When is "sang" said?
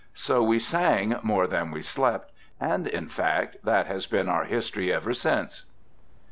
0.57-1.17